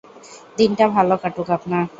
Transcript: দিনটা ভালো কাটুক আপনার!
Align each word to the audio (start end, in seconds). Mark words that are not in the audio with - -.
দিনটা 0.57 0.85
ভালো 0.95 1.13
কাটুক 1.23 1.47
আপনার! 1.57 1.83